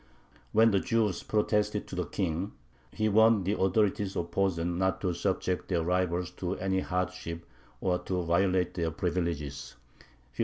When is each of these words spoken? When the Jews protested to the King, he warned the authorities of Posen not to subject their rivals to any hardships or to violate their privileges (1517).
When 0.51 0.71
the 0.71 0.79
Jews 0.79 1.21
protested 1.21 1.85
to 1.87 1.95
the 1.95 2.07
King, 2.07 2.53
he 2.91 3.07
warned 3.07 3.45
the 3.45 3.55
authorities 3.59 4.15
of 4.15 4.31
Posen 4.31 4.79
not 4.79 4.99
to 5.01 5.13
subject 5.13 5.67
their 5.67 5.83
rivals 5.83 6.31
to 6.41 6.55
any 6.57 6.79
hardships 6.79 7.45
or 7.81 7.99
to 7.99 8.23
violate 8.23 8.73
their 8.73 8.89
privileges 8.89 9.75
(1517). 9.99 10.09